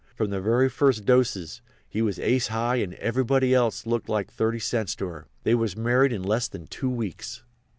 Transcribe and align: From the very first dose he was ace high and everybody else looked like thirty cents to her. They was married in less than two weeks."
From 0.15 0.31
the 0.31 0.41
very 0.41 0.67
first 0.67 1.05
dose 1.05 1.61
he 1.87 2.01
was 2.01 2.17
ace 2.17 2.47
high 2.47 2.77
and 2.77 2.95
everybody 2.95 3.53
else 3.53 3.85
looked 3.85 4.09
like 4.09 4.31
thirty 4.31 4.57
cents 4.57 4.95
to 4.95 5.05
her. 5.05 5.27
They 5.43 5.53
was 5.53 5.77
married 5.77 6.11
in 6.11 6.23
less 6.23 6.47
than 6.47 6.65
two 6.65 6.89
weeks." 6.89 7.43